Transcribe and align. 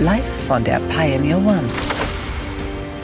Live 0.00 0.46
von 0.48 0.64
der 0.64 0.80
Pioneer 0.88 1.36
One. 1.36 1.68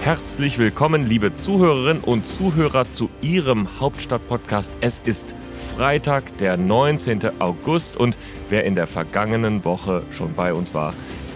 Herzlich 0.00 0.56
willkommen, 0.56 1.04
liebe 1.04 1.34
Zuhörerinnen 1.34 2.02
und 2.02 2.26
Zuhörer, 2.26 2.88
zu 2.88 3.10
Ihrem 3.20 3.68
Hauptstadt-Podcast. 3.78 4.78
Es 4.80 5.02
ist 5.04 5.36
Freitag, 5.76 6.38
der 6.38 6.56
19. 6.56 7.38
August 7.38 7.98
und 7.98 8.16
wer 8.48 8.64
in 8.64 8.76
der 8.76 8.86
vergangenen 8.86 9.66
Woche 9.66 10.04
schon 10.10 10.32
bei 10.32 10.54
uns 10.54 10.72
war, 10.72 10.94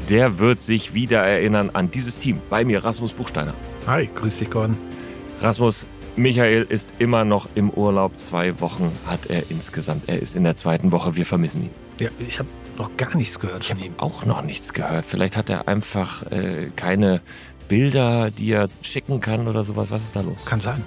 der 0.08 0.38
wird 0.38 0.62
sich 0.62 0.94
wieder 0.94 1.20
erinnern 1.20 1.68
an 1.74 1.90
dieses 1.90 2.16
Team. 2.16 2.40
Bei 2.48 2.64
mir 2.64 2.82
Rasmus 2.82 3.12
Buchsteiner. 3.12 3.52
Hi, 3.86 4.08
grüß 4.14 4.38
dich, 4.38 4.48
Gordon. 4.48 4.78
Rasmus, 5.42 5.86
Michael 6.16 6.64
ist 6.70 6.94
immer 6.98 7.26
noch 7.26 7.50
im 7.54 7.68
Urlaub. 7.68 8.18
Zwei 8.18 8.62
Wochen 8.62 8.92
hat 9.04 9.26
er 9.26 9.50
insgesamt. 9.50 10.04
Er 10.08 10.22
ist 10.22 10.36
in 10.36 10.44
der 10.44 10.56
zweiten 10.56 10.90
Woche. 10.90 11.16
Wir 11.16 11.26
vermissen 11.26 11.64
ihn. 11.64 11.70
Ja, 11.98 12.08
ich 12.18 12.38
habe 12.38 12.48
noch 12.80 12.96
gar 12.96 13.14
nichts 13.16 13.38
gehört 13.38 13.64
von 13.64 13.78
ihm. 13.78 13.94
Auch 13.98 14.24
noch 14.24 14.42
nichts 14.42 14.72
gehört. 14.72 15.04
Vielleicht 15.04 15.36
hat 15.36 15.50
er 15.50 15.68
einfach 15.68 16.22
äh, 16.30 16.70
keine 16.76 17.20
Bilder, 17.68 18.30
die 18.30 18.50
er 18.52 18.68
schicken 18.82 19.20
kann 19.20 19.46
oder 19.48 19.64
sowas. 19.64 19.90
Was 19.90 20.02
ist 20.02 20.16
da 20.16 20.22
los? 20.22 20.46
Kann 20.46 20.60
sein. 20.60 20.82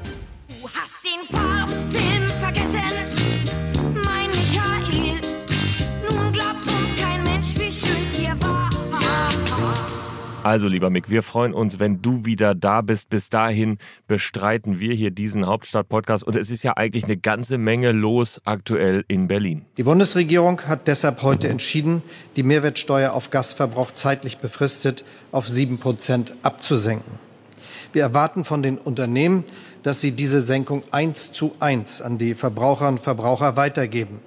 Also, 10.44 10.68
lieber 10.68 10.90
Mick, 10.90 11.10
wir 11.10 11.24
freuen 11.24 11.54
uns, 11.54 11.80
wenn 11.80 12.02
du 12.02 12.26
wieder 12.26 12.54
da 12.54 12.82
bist. 12.82 13.10
Bis 13.10 13.30
dahin 13.30 13.78
bestreiten 14.08 14.82
wir 14.82 14.94
hier 14.94 15.10
diesen 15.10 15.48
Hauptstadt-Podcast. 15.48 16.26
Und 16.26 16.36
es 16.36 16.52
ist 16.52 16.64
ja 16.64 16.74
eigentlich 16.76 17.06
eine 17.06 17.16
ganze 17.16 17.58
Menge 17.58 17.94
los 17.94 18.42
aktuell 18.44 19.06
in 19.08 19.30
Berlin. 19.30 19.64
Die 19.78 19.84
Bundesregierung 19.84 20.60
hat 20.68 20.90
deshalb 20.90 21.22
heute 21.22 21.48
entschieden, 21.48 22.04
die 22.36 22.44
Mehrwertsteuer 22.44 23.14
auf 23.14 23.30
Gasverbrauch 23.30 23.92
zeitlich 23.92 24.40
befristet 24.40 25.06
auf 25.32 25.48
sieben 25.48 25.78
Prozent 25.78 26.34
abzusenken. 26.42 27.20
Wir 27.94 28.02
erwarten 28.02 28.44
von 28.44 28.62
den 28.62 28.78
Unternehmen, 28.78 29.46
dass 29.82 30.02
sie 30.02 30.12
diese 30.12 30.42
Senkung 30.42 30.84
eins 30.92 31.32
zu 31.32 31.54
eins 31.62 32.02
an 32.02 32.18
die 32.18 32.36
Verbraucherinnen 32.36 32.98
und 32.98 33.04
Verbraucher 33.04 33.56
weitergeben. 33.56 34.20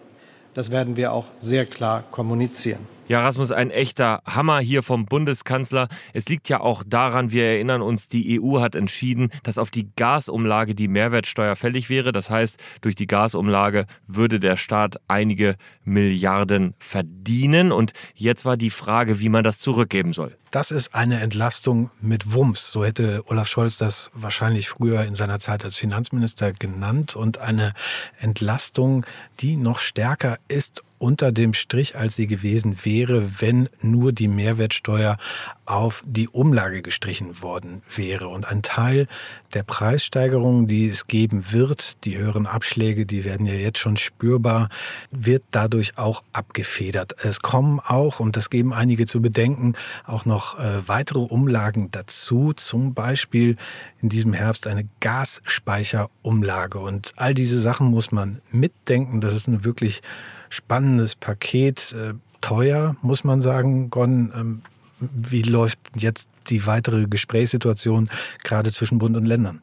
Das 0.55 0.71
werden 0.71 0.97
wir 0.97 1.13
auch 1.13 1.27
sehr 1.41 1.67
klar 1.67 2.05
kommunizieren. 2.11 2.96
Ja, 3.09 3.21
Rasmus, 3.21 3.53
ein 3.53 3.71
echter 3.71 4.21
Hammer 4.27 4.59
hier 4.59 4.83
vom 4.83 5.07
Bundeskanzler. 5.07 5.87
Es 6.13 6.29
liegt 6.29 6.49
ja 6.49 6.59
auch 6.59 6.83
daran, 6.85 7.31
wir 7.31 7.45
erinnern 7.45 7.81
uns, 7.81 8.09
die 8.09 8.41
EU 8.41 8.61
hat 8.61 8.75
entschieden, 8.75 9.31
dass 9.45 9.59
auf 9.59 9.71
die 9.71 9.89
Gasumlage 9.95 10.75
die 10.75 10.89
Mehrwertsteuer 10.89 11.55
fällig 11.55 11.89
wäre. 11.89 12.11
Das 12.11 12.31
heißt, 12.31 12.61
durch 12.81 12.97
die 12.97 13.07
Gasumlage 13.07 13.87
würde 14.09 14.41
der 14.41 14.57
Staat 14.57 14.97
einige 15.07 15.55
Milliarden 15.85 16.75
verdienen. 16.81 17.71
Und 17.71 17.93
jetzt 18.17 18.45
war 18.45 18.57
die 18.57 18.71
Frage, 18.71 19.21
wie 19.21 19.29
man 19.29 19.45
das 19.45 19.61
zurückgeben 19.61 20.13
soll. 20.13 20.37
Das 20.57 20.71
ist 20.71 20.95
eine 20.95 21.21
Entlastung 21.21 21.91
mit 22.01 22.33
Wumms. 22.33 22.73
So 22.73 22.83
hätte 22.83 23.23
Olaf 23.27 23.47
Scholz 23.47 23.77
das 23.77 24.11
wahrscheinlich 24.15 24.71
früher 24.71 25.05
in 25.05 25.15
seiner 25.15 25.39
Zeit 25.39 25.67
als 25.67 25.77
Finanzminister 25.77 26.53
genannt. 26.53 27.15
Und 27.15 27.37
eine 27.37 27.75
Entlastung, 28.19 29.05
die 29.39 29.59
noch 29.59 29.81
stärker 29.81 30.39
ist 30.49 30.83
unter 30.99 31.33
dem 31.33 31.55
Strich, 31.55 31.97
als 31.97 32.17
sie 32.17 32.27
gewesen 32.27 32.85
wäre, 32.85 33.41
wenn 33.41 33.69
nur 33.83 34.13
die 34.13 34.29
Mehrwertsteuer 34.29 35.19
auf 35.67 36.05
die 36.07 36.29
Umlage 36.29 36.81
gestrichen 36.81 37.43
worden 37.43 37.83
wäre. 37.95 38.29
Und 38.29 38.47
ein 38.47 38.63
Teil 38.63 39.09
der 39.53 39.63
Preissteigerungen, 39.63 40.67
die 40.67 40.89
es 40.89 41.07
geben 41.07 41.53
wird, 41.53 42.05
die 42.05 42.17
höheren 42.17 42.47
Abschläge, 42.47 43.05
die 43.05 43.25
werden 43.25 43.47
ja 43.47 43.55
jetzt 43.55 43.79
schon 43.79 43.97
spürbar, 43.97 44.69
wird 45.11 45.43
dadurch 45.51 45.99
auch 45.99 46.23
abgefedert. 46.33 47.17
Es 47.23 47.41
kommen 47.41 47.81
auch, 47.81 48.21
und 48.21 48.37
das 48.37 48.49
geben 48.49 48.73
einige 48.73 49.07
zu 49.07 49.21
bedenken, 49.21 49.75
auch 50.07 50.25
noch 50.25 50.46
äh, 50.55 50.87
weitere 50.87 51.19
Umlagen 51.19 51.91
dazu, 51.91 52.53
zum 52.55 52.95
Beispiel 52.95 53.57
in 54.01 54.09
diesem 54.09 54.33
Herbst 54.33 54.67
eine 54.67 54.89
Gasspeicherumlage. 55.01 56.79
Und 56.79 57.13
all 57.17 57.35
diese 57.35 57.61
Sachen 57.61 57.89
muss 57.89 58.13
man 58.13 58.41
mitdenken. 58.51 59.21
Das 59.21 59.35
ist 59.35 59.49
eine 59.49 59.65
wirklich 59.65 60.03
spannendes 60.49 61.17
Paket. 61.17 61.93
Äh, 61.93 62.15
teuer, 62.41 62.97
muss 63.03 63.25
man 63.25 63.43
sagen, 63.43 63.91
Gon. 63.91 64.33
Ähm, 64.35 64.63
wie 64.99 65.43
läuft 65.43 65.79
jetzt 65.95 66.29
die 66.49 66.67
weitere 66.67 67.07
Gesprächssituation 67.07 68.09
gerade 68.43 68.71
zwischen 68.71 68.99
Bund 68.99 69.17
und 69.17 69.27
Ländern? 69.27 69.61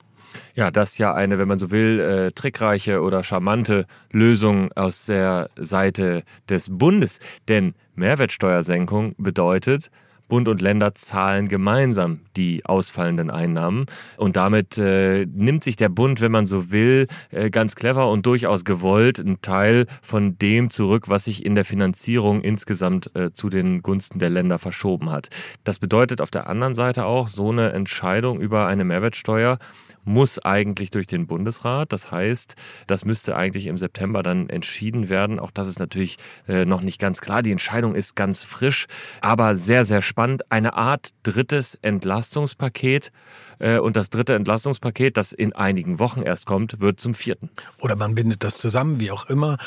Ja, 0.55 0.71
das 0.71 0.91
ist 0.94 0.97
ja 0.97 1.13
eine, 1.13 1.38
wenn 1.38 1.47
man 1.47 1.57
so 1.57 1.71
will, 1.71 2.00
äh, 2.00 2.31
trickreiche 2.31 3.01
oder 3.01 3.23
charmante 3.23 3.85
Lösung 4.11 4.71
aus 4.73 5.05
der 5.05 5.50
Seite 5.55 6.23
des 6.50 6.69
Bundes. 6.71 7.19
Denn 7.47 7.75
Mehrwertsteuersenkung 7.95 9.15
bedeutet, 9.17 9.91
Bund 10.33 10.47
und 10.47 10.63
Länder 10.63 10.95
zahlen 10.95 11.47
gemeinsam 11.47 12.21
die 12.38 12.66
ausfallenden 12.66 13.29
Einnahmen. 13.29 13.85
Und 14.17 14.35
damit 14.35 14.79
äh, 14.79 15.27
nimmt 15.27 15.63
sich 15.63 15.75
der 15.75 15.89
Bund, 15.89 16.21
wenn 16.21 16.31
man 16.31 16.47
so 16.47 16.71
will, 16.71 17.05
äh, 17.29 17.51
ganz 17.51 17.75
clever 17.75 18.09
und 18.09 18.25
durchaus 18.25 18.66
gewollt 18.66 19.19
einen 19.19 19.44
Teil 19.44 19.85
von 20.01 20.39
dem 20.39 20.71
zurück, 20.71 21.07
was 21.07 21.25
sich 21.25 21.45
in 21.45 21.53
der 21.53 21.66
Finanzierung 21.66 22.41
insgesamt 22.41 23.16
äh, 23.16 23.31
zu 23.31 23.51
den 23.51 23.83
Gunsten 23.83 24.17
der 24.17 24.31
Länder 24.31 24.57
verschoben 24.57 25.11
hat. 25.11 25.29
Das 25.66 25.77
bedeutet 25.77 26.19
auf 26.19 26.31
der 26.31 26.50
anderen 26.50 26.73
Seite 26.73 27.05
auch, 27.05 27.27
so 27.27 27.51
eine 27.51 27.71
Entscheidung 27.71 28.41
über 28.41 28.65
eine 28.65 28.85
Mehrwertsteuer 28.85 29.59
muss 30.03 30.40
eigentlich 30.40 30.91
durch 30.91 31.08
den 31.08 31.28
Bundesrat. 31.28 31.91
Das 31.94 32.12
heißt, 32.12 32.56
das 32.88 33.06
müsste 33.06 33.36
eigentlich 33.36 33.68
im 33.68 33.78
September 33.78 34.24
dann 34.24 34.50
entschieden 34.50 35.09
werden. 35.09 35.40
Auch 35.40 35.52
das 35.52 35.68
ist 35.68 35.80
natürlich 35.80 36.18
äh, 36.47 36.66
noch 36.66 36.81
nicht 36.81 37.00
ganz 37.00 37.22
klar. 37.22 37.41
Die 37.41 37.52
Entscheidung 37.52 37.96
ist 37.96 38.16
ganz 38.16 38.44
frisch, 38.44 38.88
aber 39.22 39.56
sehr, 39.56 39.86
sehr 39.86 40.02
spannend. 40.02 40.52
Eine 40.52 40.74
Art 40.74 41.09
drittes 41.24 41.78
Entlastungspaket. 41.81 43.12
Äh, 43.59 43.80
und 43.80 43.96
das 43.96 44.09
dritte 44.09 44.36
Entlastungspaket, 44.36 45.18
das 45.18 45.31
in 45.31 45.53
einigen 45.53 46.00
Wochen 46.00 46.22
erst 46.22 46.46
kommt, 46.46 46.80
wird 46.80 47.00
zum 47.00 47.13
vierten. 47.13 47.50
Oder 47.80 47.96
man 47.96 48.16
bindet 48.16 48.44
das 48.44 48.58
zusammen, 48.58 49.00
wie 49.00 49.12
auch 49.12 49.30
immer. 49.30 49.58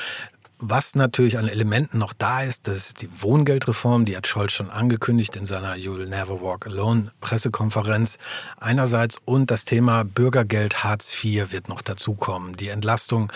Was 0.58 0.94
natürlich 0.94 1.36
an 1.36 1.48
Elementen 1.48 1.98
noch 1.98 2.14
da 2.14 2.42
ist, 2.42 2.66
das 2.66 2.78
ist 2.78 3.02
die 3.02 3.10
Wohngeldreform, 3.20 4.06
die 4.06 4.16
hat 4.16 4.26
Scholz 4.26 4.52
schon 4.52 4.70
angekündigt 4.70 5.36
in 5.36 5.44
seiner 5.44 5.74
You'll 5.74 6.06
Never 6.06 6.40
Walk 6.40 6.66
Alone 6.66 7.12
Pressekonferenz. 7.20 8.16
Einerseits 8.56 9.18
und 9.26 9.50
das 9.50 9.66
Thema 9.66 10.04
Bürgergeld 10.04 10.82
Hartz 10.82 11.12
IV 11.22 11.52
wird 11.52 11.68
noch 11.68 11.82
dazukommen. 11.82 12.56
Die 12.56 12.68
Entlastung 12.68 13.30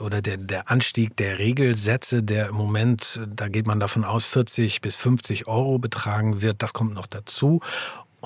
oder 0.00 0.20
der, 0.20 0.38
der 0.38 0.68
Anstieg 0.68 1.16
der 1.16 1.38
Regelsätze, 1.38 2.24
der 2.24 2.48
im 2.48 2.56
Moment, 2.56 3.20
da 3.32 3.46
geht 3.46 3.68
man 3.68 3.78
davon 3.78 4.04
aus, 4.04 4.24
40 4.24 4.80
bis 4.80 4.96
50 4.96 5.46
Euro 5.46 5.78
betragen 5.78 6.42
wird, 6.42 6.62
das 6.62 6.72
kommt 6.72 6.94
noch 6.94 7.06
dazu. 7.06 7.60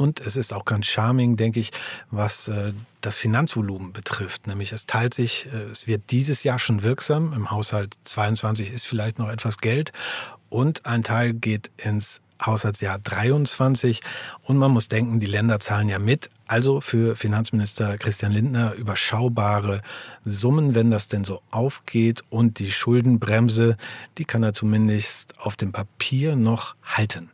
Und 0.00 0.18
es 0.20 0.36
ist 0.36 0.54
auch 0.54 0.64
ganz 0.64 0.86
charming, 0.86 1.36
denke 1.36 1.60
ich, 1.60 1.72
was 2.10 2.48
äh, 2.48 2.72
das 3.02 3.18
Finanzvolumen 3.18 3.92
betrifft. 3.92 4.46
Nämlich 4.46 4.72
es 4.72 4.86
teilt 4.86 5.12
sich, 5.12 5.46
äh, 5.52 5.70
es 5.70 5.86
wird 5.86 6.10
dieses 6.10 6.42
Jahr 6.42 6.58
schon 6.58 6.82
wirksam. 6.82 7.34
Im 7.34 7.50
Haushalt 7.50 7.98
22 8.04 8.72
ist 8.72 8.86
vielleicht 8.86 9.18
noch 9.18 9.28
etwas 9.28 9.58
Geld. 9.58 9.92
Und 10.48 10.86
ein 10.86 11.02
Teil 11.02 11.34
geht 11.34 11.70
ins 11.76 12.22
Haushaltsjahr 12.40 12.98
23. 12.98 14.00
Und 14.42 14.56
man 14.56 14.70
muss 14.70 14.88
denken, 14.88 15.20
die 15.20 15.26
Länder 15.26 15.60
zahlen 15.60 15.90
ja 15.90 15.98
mit. 15.98 16.30
Also 16.46 16.80
für 16.80 17.14
Finanzminister 17.14 17.98
Christian 17.98 18.32
Lindner 18.32 18.72
überschaubare 18.72 19.82
Summen, 20.24 20.74
wenn 20.74 20.90
das 20.90 21.08
denn 21.08 21.24
so 21.24 21.42
aufgeht. 21.50 22.22
Und 22.30 22.58
die 22.58 22.72
Schuldenbremse, 22.72 23.76
die 24.16 24.24
kann 24.24 24.42
er 24.44 24.54
zumindest 24.54 25.38
auf 25.38 25.56
dem 25.56 25.72
Papier 25.72 26.36
noch 26.36 26.74
halten. 26.82 27.30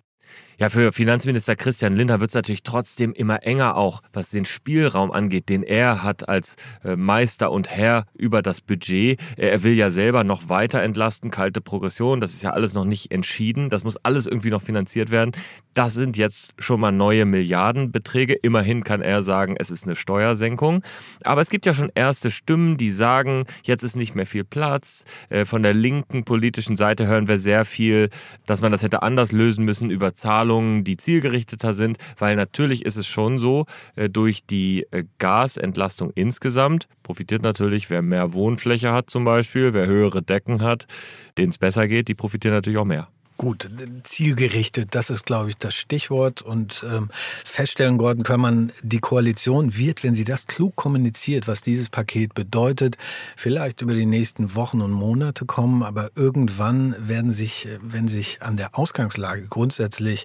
Ja, 0.58 0.70
für 0.70 0.91
Finanzminister 0.91 1.55
Christian 1.55 1.94
Lindner 1.97 2.20
wird 2.20 2.31
es 2.31 2.35
natürlich 2.35 2.62
trotzdem 2.62 3.12
immer 3.12 3.43
enger 3.43 3.76
auch, 3.76 4.00
was 4.14 4.31
den 4.31 4.47
Spielraum 4.47 5.12
angeht, 5.12 5.50
den 5.50 5.62
er 5.62 6.03
hat 6.03 6.31
als 6.31 6.56
äh, 6.82 6.97
Meister 6.97 7.53
und 7.53 7.69
Herr 7.69 8.06
über 8.17 8.41
das 8.41 8.62
Budget. 8.62 9.20
Er 9.37 9.62
will 9.64 9.75
ja 9.75 9.91
selber 9.91 10.25
noch 10.25 10.49
weiter 10.49 10.81
entlasten, 10.81 11.31
kalte 11.31 11.61
Progression, 11.61 12.23
das 12.23 12.32
ist 12.32 12.43
ja 12.43 12.55
alles 12.55 12.73
noch 12.73 12.87
nicht 12.87 13.12
entschieden, 13.12 13.69
das 13.69 13.85
muss 13.85 13.99
alles 13.99 14.26
irgendwie 14.26 14.49
noch 14.49 14.62
finanziert 14.62 15.11
werden. 15.11 15.32
Das 15.75 15.93
sind 15.93 16.17
jetzt 16.17 16.55
schon 16.58 16.81
mal 16.81 16.91
neue 16.91 17.26
Milliardenbeträge. 17.26 18.32
Immerhin 18.32 18.82
kann 18.82 19.03
er 19.03 19.23
sagen, 19.23 19.56
es 19.58 19.70
ist 19.70 19.85
eine 19.85 19.94
Steuersenkung. 19.94 20.82
Aber 21.23 21.43
es 21.43 21.50
gibt 21.50 21.67
ja 21.67 21.75
schon 21.75 21.93
erste 21.94 22.31
Stimmen, 22.31 22.79
die 22.79 22.93
sagen, 22.93 23.44
jetzt 23.62 23.82
ist 23.82 23.94
nicht 23.94 24.14
mehr 24.14 24.25
viel 24.25 24.44
Platz. 24.44 25.05
Äh, 25.29 25.44
von 25.44 25.62
der 25.62 25.75
linken 25.75 26.25
politischen 26.25 26.76
Seite 26.76 27.06
hören 27.06 27.29
wir 27.29 27.38
sehr 27.38 27.67
viel, 27.67 28.08
dass 28.47 28.62
man 28.62 28.73
das 28.73 28.82
hätte 28.82 29.03
anders 29.03 29.32
lösen 29.32 29.67
müssen 29.67 29.91
über 29.91 30.14
Zahlungen 30.14 30.45
Zahlungen, 30.46 30.84
die 30.84 30.96
zielgerichteter 30.96 31.75
sind, 31.75 31.98
weil 32.19 32.37
natürlich 32.37 32.84
ist 32.84 32.96
es 32.96 33.06
schon 33.06 33.38
so, 33.38 33.66
äh, 33.96 34.08
durch 34.08 34.46
die 34.46 34.87
äh, 34.93 35.04
Gasentlastung 35.19 36.12
insgesamt 36.14 36.88
profitiert 37.02 37.43
natürlich, 37.43 37.90
wer 37.90 38.02
mehr 38.02 38.32
Wohnfläche 38.32 38.93
hat 38.93 39.10
zum 39.10 39.25
Beispiel, 39.25 39.75
wer 39.75 39.87
höhere 39.87 40.22
Decken 40.22 40.62
hat, 40.62 40.87
denen 41.37 41.50
es 41.50 41.58
besser 41.58 41.88
geht, 41.88 42.08
die 42.08 42.14
profitieren 42.14 42.54
natürlich 42.54 42.78
auch 42.78 42.84
mehr. 42.84 43.08
Gut, 43.38 43.68
zielgerichtet, 44.04 44.94
das 44.94 45.10
ist, 45.10 45.26
glaube 45.26 45.50
ich, 45.50 45.58
das 45.58 45.74
Stichwort. 45.74 46.40
Und 46.40 46.86
ähm, 46.90 47.10
feststellen, 47.44 47.98
Gordon, 47.98 48.22
kann 48.24 48.40
man, 48.40 48.72
die 48.82 48.98
Koalition 48.98 49.76
wird, 49.76 50.02
wenn 50.02 50.14
sie 50.14 50.24
das 50.24 50.46
klug 50.46 50.74
kommuniziert, 50.74 51.46
was 51.46 51.60
dieses 51.60 51.90
Paket 51.90 52.32
bedeutet, 52.32 52.96
vielleicht 53.36 53.82
über 53.82 53.92
die 53.92 54.06
nächsten 54.06 54.54
Wochen 54.54 54.80
und 54.80 54.92
Monate 54.92 55.44
kommen. 55.44 55.82
Aber 55.82 56.10
irgendwann 56.14 56.96
werden 56.98 57.30
sich, 57.30 57.68
wenn 57.82 58.08
sich 58.08 58.40
an 58.40 58.56
der 58.56 58.78
Ausgangslage 58.78 59.42
grundsätzlich 59.48 60.24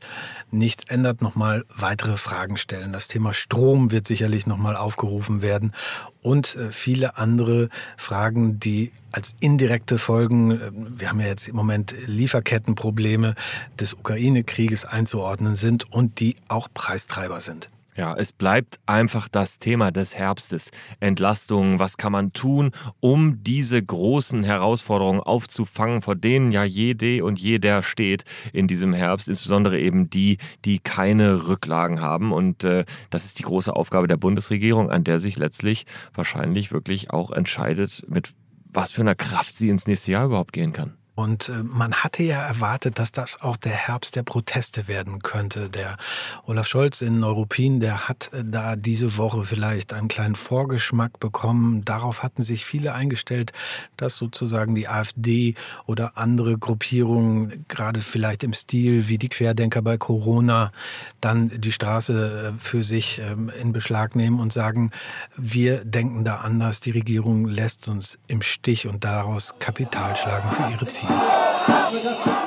nichts 0.49 0.85
ändert, 0.87 1.21
nochmal 1.21 1.65
weitere 1.75 2.15
Fragen 2.15 2.55
stellen. 2.55 2.93
Das 2.93 3.09
Thema 3.09 3.33
Strom 3.33 3.91
wird 3.91 4.07
sicherlich 4.07 4.47
nochmal 4.47 4.77
aufgerufen 4.77 5.41
werden 5.41 5.73
und 6.21 6.55
äh, 6.55 6.71
viele 6.71 7.17
andere 7.17 7.69
Fragen, 7.97 8.59
die 8.59 8.91
als 9.11 9.33
indirekte 9.39 9.97
Folgen, 9.97 10.51
äh, 10.51 10.71
wir 10.73 11.09
haben 11.09 11.19
ja 11.19 11.27
jetzt 11.27 11.49
im 11.49 11.55
Moment 11.55 11.95
Lieferkettenprobleme 12.05 13.35
des 13.79 13.93
Ukraine-Krieges 13.93 14.85
einzuordnen 14.85 15.55
sind 15.55 15.91
und 15.91 16.19
die 16.19 16.35
auch 16.47 16.67
Preistreiber 16.73 17.41
sind. 17.41 17.69
Ja, 18.01 18.15
es 18.15 18.33
bleibt 18.33 18.79
einfach 18.87 19.27
das 19.27 19.59
Thema 19.59 19.91
des 19.91 20.17
Herbstes. 20.17 20.71
Entlastung, 20.99 21.77
was 21.77 21.97
kann 21.97 22.11
man 22.11 22.33
tun, 22.33 22.71
um 22.99 23.43
diese 23.43 23.79
großen 23.79 24.41
Herausforderungen 24.41 25.19
aufzufangen, 25.19 26.01
vor 26.01 26.15
denen 26.15 26.51
ja 26.51 26.63
jede 26.63 27.23
und 27.23 27.37
jeder 27.37 27.83
steht 27.83 28.23
in 28.53 28.65
diesem 28.65 28.93
Herbst, 28.93 29.27
insbesondere 29.27 29.79
eben 29.79 30.09
die, 30.09 30.39
die 30.65 30.79
keine 30.79 31.47
Rücklagen 31.47 32.01
haben. 32.01 32.33
Und 32.33 32.63
äh, 32.63 32.85
das 33.11 33.25
ist 33.25 33.37
die 33.37 33.43
große 33.43 33.75
Aufgabe 33.75 34.07
der 34.07 34.17
Bundesregierung, 34.17 34.89
an 34.89 35.03
der 35.03 35.19
sich 35.19 35.37
letztlich 35.37 35.85
wahrscheinlich 36.15 36.71
wirklich 36.71 37.11
auch 37.11 37.29
entscheidet, 37.29 38.03
mit 38.07 38.33
was 38.65 38.89
für 38.89 39.01
einer 39.01 39.13
Kraft 39.13 39.55
sie 39.55 39.69
ins 39.69 39.85
nächste 39.85 40.13
Jahr 40.13 40.25
überhaupt 40.25 40.53
gehen 40.53 40.73
kann. 40.73 40.97
Und 41.21 41.49
äh, 41.49 41.63
man 41.63 41.93
hatte 41.93 42.23
ja 42.23 42.41
erwartet, 42.41 42.97
dass 42.97 43.11
das 43.11 43.41
auch 43.41 43.55
der 43.55 43.73
Herbst 43.73 44.15
der 44.15 44.23
Proteste 44.23 44.87
werden 44.87 45.21
könnte. 45.21 45.69
Der 45.69 45.97
Olaf 46.45 46.67
Scholz 46.67 47.01
in 47.01 47.19
Neuruppin, 47.19 47.79
der 47.79 48.07
hat 48.07 48.31
äh, 48.33 48.43
da 48.43 48.75
diese 48.75 49.17
Woche 49.17 49.43
vielleicht 49.43 49.93
einen 49.93 50.07
kleinen 50.07 50.35
Vorgeschmack 50.35 51.19
bekommen. 51.19 51.85
Darauf 51.85 52.23
hatten 52.23 52.41
sich 52.41 52.65
viele 52.65 52.93
eingestellt, 52.93 53.51
dass 53.97 54.15
sozusagen 54.15 54.73
die 54.73 54.87
AfD 54.87 55.53
oder 55.85 56.17
andere 56.17 56.57
Gruppierungen, 56.57 57.65
gerade 57.67 58.01
vielleicht 58.01 58.43
im 58.43 58.53
Stil 58.53 59.07
wie 59.07 59.17
die 59.17 59.29
Querdenker 59.29 59.81
bei 59.81 59.97
Corona, 59.97 60.71
dann 61.19 61.61
die 61.61 61.71
Straße 61.71 62.53
äh, 62.55 62.59
für 62.59 62.83
sich 62.83 63.19
ähm, 63.19 63.51
in 63.61 63.73
Beschlag 63.73 64.15
nehmen 64.15 64.39
und 64.39 64.51
sagen, 64.51 64.91
wir 65.37 65.85
denken 65.85 66.25
da 66.25 66.37
anders, 66.37 66.79
die 66.79 66.91
Regierung 66.91 67.45
lässt 67.45 67.87
uns 67.87 68.17
im 68.27 68.41
Stich 68.41 68.87
und 68.87 69.03
daraus 69.03 69.53
Kapital 69.59 70.15
schlagen 70.15 70.49
für 70.51 70.71
ihre 70.71 70.87
Ziele. 70.87 71.10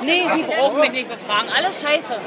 Nee, 0.03 0.23
die 0.35 0.43
brauchen 0.43 0.79
mich 0.81 0.91
nicht 0.91 1.09
befragen. 1.09 1.49
Alles 1.55 1.81
scheiße. 1.81 2.19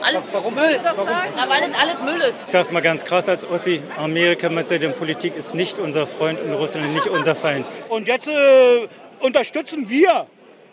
Alles 0.00 0.22
Warum? 0.32 0.54
Müll. 0.54 0.80
Warum? 0.82 1.08
Ja, 1.08 1.48
weil 1.48 1.68
das 1.68 1.80
alles 1.80 1.98
Müll 2.00 2.28
ist. 2.28 2.38
Ich 2.44 2.50
sag's 2.50 2.70
mal 2.70 2.80
ganz 2.80 3.04
krass 3.04 3.28
als 3.28 3.48
Ossi. 3.48 3.82
Amerika 3.96 4.48
mit 4.48 4.68
seiner 4.68 4.90
Politik 4.90 5.34
ist 5.34 5.54
nicht 5.54 5.78
unser 5.78 6.06
Freund 6.06 6.40
und 6.40 6.52
Russland 6.52 6.92
nicht 6.94 7.08
unser 7.08 7.34
Feind. 7.34 7.66
Und 7.88 8.06
jetzt 8.06 8.28
äh, 8.28 8.88
unterstützen 9.20 9.88
wir 9.88 10.26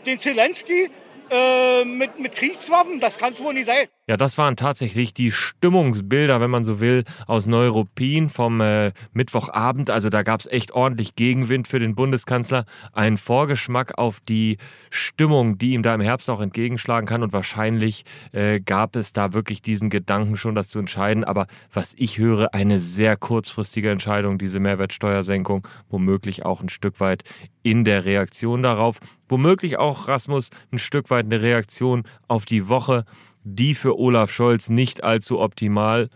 den 0.05 0.19
Zelensky 0.19 0.91
äh, 1.31 1.83
mit, 1.85 2.19
mit 2.19 2.35
Kriegswaffen. 2.35 2.99
Das 2.99 3.17
kann 3.17 3.31
es 3.31 3.43
wohl 3.43 3.53
nicht 3.53 3.65
sein. 3.65 3.87
Ja, 4.07 4.17
das 4.17 4.37
waren 4.37 4.55
tatsächlich 4.55 5.15
die 5.15 5.31
Stimmungsbilder, 5.31 6.39
wenn 6.39 6.51
man 6.51 6.63
so 6.63 6.79
will, 6.79 7.05
aus 7.25 7.47
Neuruppin 7.47 8.29
vom 8.29 8.61
äh, 8.61 8.91
Mittwochabend. 9.13 9.89
Also 9.89 10.09
da 10.09 10.21
gab 10.21 10.41
es 10.41 10.45
echt 10.45 10.73
ordentlich 10.73 11.15
Gegenwind 11.15 11.67
für 11.67 11.79
den 11.79 11.95
Bundeskanzler. 11.95 12.65
Ein 12.93 13.17
Vorgeschmack 13.17 13.97
auf 13.97 14.19
die 14.19 14.57
Stimmung, 14.91 15.57
die 15.57 15.73
ihm 15.73 15.81
da 15.81 15.95
im 15.95 16.01
Herbst 16.01 16.29
auch 16.29 16.39
entgegenschlagen 16.39 17.07
kann. 17.07 17.23
Und 17.23 17.33
wahrscheinlich 17.33 18.05
äh, 18.31 18.59
gab 18.59 18.95
es 18.95 19.11
da 19.11 19.33
wirklich 19.33 19.63
diesen 19.63 19.89
Gedanken 19.89 20.35
schon, 20.35 20.53
das 20.53 20.69
zu 20.69 20.77
entscheiden. 20.77 21.23
Aber 21.23 21.47
was 21.73 21.95
ich 21.97 22.19
höre, 22.19 22.53
eine 22.53 22.81
sehr 22.81 23.17
kurzfristige 23.17 23.89
Entscheidung, 23.89 24.37
diese 24.37 24.59
Mehrwertsteuersenkung, 24.59 25.67
womöglich 25.89 26.45
auch 26.45 26.61
ein 26.61 26.69
Stück 26.69 26.99
weit 26.99 27.23
in 27.63 27.83
der 27.83 28.05
Reaktion 28.05 28.61
darauf. 28.61 28.99
Womöglich 29.27 29.79
auch, 29.79 30.07
Rasmus, 30.07 30.51
ein 30.71 30.77
Stück 30.77 31.09
weit 31.09 31.25
eine 31.25 31.41
Reaktion 31.41 32.03
auf 32.27 32.45
die 32.45 32.69
Woche 32.69 33.03
die 33.45 33.75
für 33.75 33.97
Olaf 33.97 34.31
Scholz 34.31 34.69
nicht 34.69 35.03
allzu 35.03 35.39
optimal, 35.39 36.09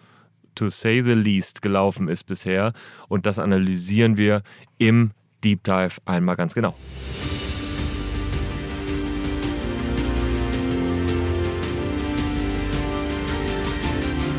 to 0.55 0.67
say 0.67 1.01
the 1.01 1.13
least, 1.13 1.61
gelaufen 1.61 2.09
ist 2.09 2.25
bisher. 2.25 2.73
Und 3.07 3.25
das 3.25 3.39
analysieren 3.39 4.17
wir 4.17 4.41
im 4.77 5.11
Deep 5.43 5.63
Dive 5.63 5.97
einmal 6.05 6.35
ganz 6.35 6.53
genau. 6.53 6.75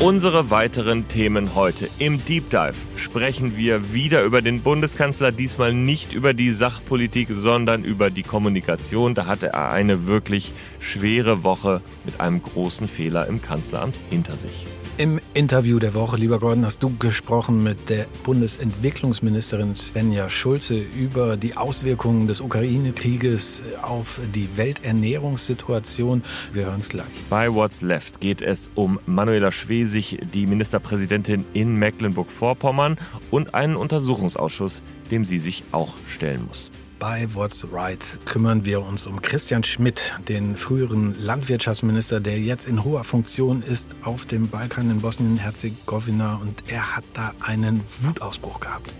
Unsere 0.01 0.49
weiteren 0.49 1.07
Themen 1.09 1.53
heute. 1.53 1.87
Im 1.99 2.25
Deep 2.25 2.49
Dive 2.49 2.73
sprechen 2.95 3.55
wir 3.55 3.93
wieder 3.93 4.23
über 4.23 4.41
den 4.41 4.61
Bundeskanzler, 4.61 5.31
diesmal 5.31 5.75
nicht 5.75 6.11
über 6.11 6.33
die 6.33 6.51
Sachpolitik, 6.51 7.27
sondern 7.29 7.83
über 7.83 8.09
die 8.09 8.23
Kommunikation. 8.23 9.13
Da 9.13 9.27
hatte 9.27 9.49
er 9.49 9.69
eine 9.69 10.07
wirklich 10.07 10.53
schwere 10.79 11.43
Woche 11.43 11.81
mit 12.03 12.19
einem 12.19 12.41
großen 12.41 12.87
Fehler 12.87 13.27
im 13.27 13.43
Kanzleramt 13.43 13.95
hinter 14.09 14.37
sich. 14.37 14.65
Im 14.97 15.19
Interview 15.33 15.79
der 15.79 15.93
Woche, 15.93 16.17
lieber 16.17 16.37
Gordon, 16.37 16.65
hast 16.65 16.83
du 16.83 16.95
gesprochen 16.97 17.63
mit 17.63 17.89
der 17.89 18.05
Bundesentwicklungsministerin 18.23 19.73
Svenja 19.73 20.29
Schulze 20.29 20.75
über 20.75 21.37
die 21.37 21.57
Auswirkungen 21.57 22.27
des 22.27 22.41
Ukraine-Krieges 22.41 23.63
auf 23.81 24.19
die 24.35 24.47
Welternährungssituation. 24.57 26.21
Wir 26.53 26.65
hören 26.65 26.79
es 26.79 26.89
gleich. 26.89 27.07
Bei 27.29 27.51
What's 27.51 27.81
Left 27.81 28.19
geht 28.19 28.41
es 28.41 28.69
um 28.75 28.99
Manuela 29.05 29.49
Schwesig, 29.91 30.19
die 30.33 30.47
Ministerpräsidentin 30.47 31.43
in 31.53 31.75
Mecklenburg-Vorpommern 31.75 32.97
und 33.29 33.53
einen 33.53 33.75
Untersuchungsausschuss, 33.75 34.83
dem 35.11 35.25
sie 35.25 35.39
sich 35.39 35.63
auch 35.73 35.95
stellen 36.07 36.45
muss. 36.47 36.71
Bei 36.97 37.27
What's 37.33 37.67
Right 37.73 38.19
kümmern 38.25 38.63
wir 38.63 38.85
uns 38.85 39.07
um 39.07 39.21
Christian 39.21 39.63
Schmidt, 39.63 40.13
den 40.29 40.55
früheren 40.55 41.15
Landwirtschaftsminister, 41.19 42.19
der 42.19 42.39
jetzt 42.39 42.67
in 42.67 42.83
hoher 42.83 43.03
Funktion 43.03 43.63
ist 43.63 43.95
auf 44.03 44.25
dem 44.25 44.47
Balkan 44.47 44.91
in 44.91 45.01
Bosnien-Herzegowina 45.01 46.35
und 46.35 46.63
er 46.67 46.95
hat 46.95 47.03
da 47.13 47.33
einen 47.41 47.81
Wutausbruch 48.01 48.59
gehabt. 48.59 48.93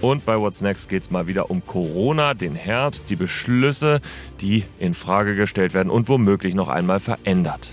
Und 0.00 0.26
bei 0.26 0.38
What's 0.38 0.60
Next 0.60 0.88
geht 0.90 1.02
es 1.02 1.10
mal 1.10 1.26
wieder 1.26 1.50
um 1.50 1.64
Corona, 1.66 2.34
den 2.34 2.54
Herbst, 2.54 3.08
die 3.08 3.16
Beschlüsse, 3.16 4.00
die 4.40 4.64
in 4.78 4.92
Frage 4.92 5.34
gestellt 5.34 5.72
werden 5.72 5.90
und 5.90 6.08
womöglich 6.08 6.54
noch 6.54 6.68
einmal 6.68 7.00
verändert. 7.00 7.72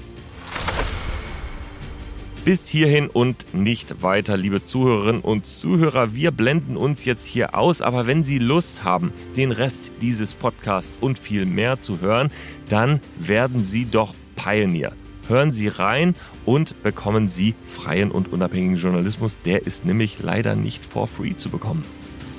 Bis 2.43 2.67
hierhin 2.67 3.07
und 3.07 3.53
nicht 3.53 4.01
weiter, 4.01 4.35
liebe 4.35 4.63
Zuhörerinnen 4.63 5.21
und 5.21 5.45
Zuhörer. 5.45 6.15
Wir 6.15 6.31
blenden 6.31 6.75
uns 6.75 7.05
jetzt 7.05 7.23
hier 7.23 7.55
aus, 7.55 7.83
aber 7.83 8.07
wenn 8.07 8.23
Sie 8.23 8.39
Lust 8.39 8.83
haben, 8.83 9.13
den 9.37 9.51
Rest 9.51 9.93
dieses 10.01 10.33
Podcasts 10.33 10.97
und 10.99 11.19
viel 11.19 11.45
mehr 11.45 11.79
zu 11.79 12.01
hören, 12.01 12.31
dann 12.67 12.99
werden 13.19 13.63
Sie 13.63 13.85
doch 13.85 14.15
Pioneer. 14.35 14.93
Hören 15.27 15.51
Sie 15.51 15.67
rein 15.67 16.15
und 16.43 16.81
bekommen 16.81 17.29
Sie 17.29 17.53
freien 17.67 18.09
und 18.09 18.33
unabhängigen 18.33 18.77
Journalismus. 18.77 19.37
Der 19.45 19.67
ist 19.67 19.85
nämlich 19.85 20.17
leider 20.19 20.55
nicht 20.55 20.83
for 20.83 21.05
free 21.05 21.35
zu 21.35 21.49
bekommen. 21.49 21.85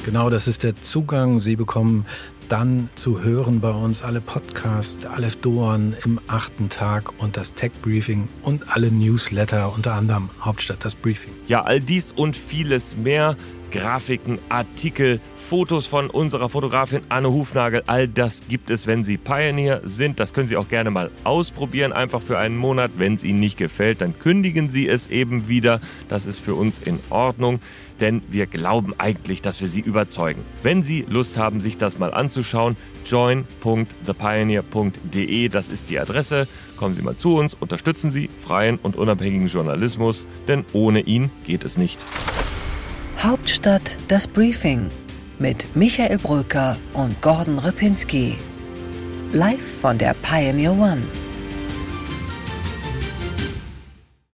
Genau, 0.04 0.30
das 0.30 0.48
ist 0.48 0.64
der 0.64 0.74
Zugang. 0.82 1.40
Sie 1.40 1.54
bekommen 1.54 2.06
dann 2.48 2.90
zu 2.96 3.22
hören 3.22 3.60
bei 3.60 3.70
uns 3.70 4.02
alle 4.02 4.20
Podcasts, 4.20 5.06
Aleph 5.06 5.36
Doan 5.36 5.94
im 6.04 6.20
achten 6.26 6.68
Tag 6.68 7.12
und 7.18 7.36
das 7.36 7.54
Tech 7.54 7.70
Briefing 7.82 8.28
und 8.42 8.74
alle 8.74 8.90
Newsletter, 8.90 9.72
unter 9.74 9.94
anderem 9.94 10.28
Hauptstadt 10.40 10.84
das 10.84 10.96
Briefing. 10.96 11.32
Ja, 11.46 11.62
all 11.62 11.80
dies 11.80 12.10
und 12.10 12.36
vieles 12.36 12.96
mehr. 12.96 13.36
Grafiken, 13.72 14.38
Artikel, 14.48 15.20
Fotos 15.34 15.86
von 15.86 16.10
unserer 16.10 16.48
Fotografin 16.48 17.02
Anne 17.08 17.32
Hufnagel. 17.32 17.82
All 17.86 18.06
das 18.06 18.44
gibt 18.48 18.70
es, 18.70 18.86
wenn 18.86 19.02
Sie 19.02 19.16
Pioneer 19.16 19.80
sind. 19.84 20.20
Das 20.20 20.34
können 20.34 20.48
Sie 20.48 20.56
auch 20.56 20.68
gerne 20.68 20.90
mal 20.90 21.10
ausprobieren, 21.24 21.92
einfach 21.92 22.22
für 22.22 22.38
einen 22.38 22.56
Monat. 22.56 22.92
Wenn 22.96 23.14
es 23.14 23.24
Ihnen 23.24 23.40
nicht 23.40 23.58
gefällt, 23.58 24.00
dann 24.00 24.18
kündigen 24.18 24.70
Sie 24.70 24.88
es 24.88 25.08
eben 25.08 25.48
wieder. 25.48 25.80
Das 26.08 26.26
ist 26.26 26.38
für 26.38 26.54
uns 26.54 26.78
in 26.78 27.00
Ordnung 27.10 27.60
denn 28.02 28.20
wir 28.28 28.44
glauben 28.46 28.94
eigentlich, 28.98 29.40
dass 29.42 29.60
wir 29.60 29.68
Sie 29.68 29.80
überzeugen. 29.80 30.42
Wenn 30.62 30.82
Sie 30.82 31.06
Lust 31.08 31.38
haben, 31.38 31.60
sich 31.60 31.78
das 31.78 32.00
mal 32.00 32.12
anzuschauen, 32.12 32.76
join.thepioneer.de, 33.06 35.48
das 35.48 35.68
ist 35.68 35.88
die 35.88 36.00
Adresse. 36.00 36.48
Kommen 36.76 36.96
Sie 36.96 37.02
mal 37.02 37.16
zu 37.16 37.36
uns, 37.36 37.54
unterstützen 37.54 38.10
Sie 38.10 38.28
freien 38.28 38.80
und 38.82 38.96
unabhängigen 38.96 39.46
Journalismus, 39.46 40.26
denn 40.48 40.64
ohne 40.72 40.98
ihn 41.00 41.30
geht 41.46 41.64
es 41.64 41.78
nicht. 41.78 42.04
Hauptstadt 43.22 43.98
das 44.08 44.26
Briefing 44.26 44.90
mit 45.38 45.76
Michael 45.76 46.18
Bröker 46.18 46.76
und 46.92 47.22
Gordon 47.22 47.60
Ripinski. 47.60 48.36
Live 49.32 49.80
von 49.80 49.96
der 49.96 50.16
Pioneer 50.22 50.72
One. 50.72 51.02